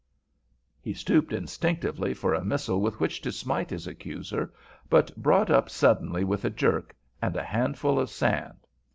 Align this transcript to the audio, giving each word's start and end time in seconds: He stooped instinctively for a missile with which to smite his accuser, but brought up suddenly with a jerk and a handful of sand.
He 0.81 0.95
stooped 0.95 1.31
instinctively 1.31 2.15
for 2.15 2.33
a 2.33 2.43
missile 2.43 2.81
with 2.81 2.99
which 2.99 3.21
to 3.21 3.31
smite 3.31 3.69
his 3.69 3.85
accuser, 3.85 4.51
but 4.89 5.15
brought 5.15 5.51
up 5.51 5.69
suddenly 5.69 6.23
with 6.23 6.43
a 6.43 6.49
jerk 6.49 6.95
and 7.21 7.35
a 7.35 7.43
handful 7.43 7.99
of 7.99 8.09
sand. 8.09 8.65